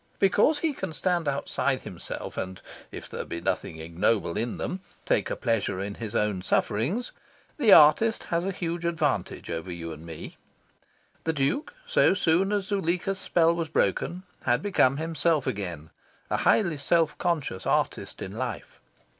[0.17, 2.59] Because he can stand outside himself, and
[2.91, 7.11] (if there be nothing ignoble in them) take a pleasure in his own sufferings,
[7.57, 10.37] the artist has a huge advantage over you and me.
[11.25, 15.91] The Duke, so soon as Zuleika's spell was broken, had become himself again
[16.31, 18.79] a highly self conscious artist in life.